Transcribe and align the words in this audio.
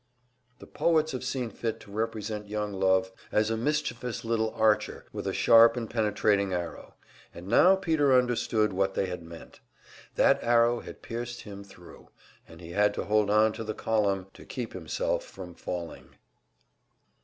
The 0.57 0.65
poets 0.65 1.11
have 1.11 1.23
seen 1.23 1.51
fit 1.51 1.79
to 1.81 1.91
represent 1.91 2.47
young 2.49 2.73
love 2.73 3.11
as 3.31 3.51
a 3.51 3.55
mischievous 3.55 4.25
little 4.25 4.51
archer 4.55 5.05
with 5.13 5.27
a 5.27 5.31
sharp 5.31 5.77
and 5.77 5.87
penetrating 5.87 6.53
arrow, 6.53 6.95
and 7.35 7.47
now 7.47 7.75
Peter 7.75 8.11
understood 8.11 8.73
what 8.73 8.95
they 8.95 9.05
had 9.05 9.21
meant; 9.21 9.59
that 10.15 10.43
arrow 10.43 10.79
had 10.79 11.03
pierced 11.03 11.41
him 11.43 11.63
thru, 11.63 12.09
and 12.47 12.61
he 12.61 12.71
had 12.71 12.95
to 12.95 13.03
hold 13.05 13.29
on 13.29 13.53
to 13.53 13.63
the 13.63 13.75
column 13.75 14.25
to 14.33 14.43
keep 14.43 14.73
himself 14.73 15.23
from 15.23 15.53
falling. 15.53 16.15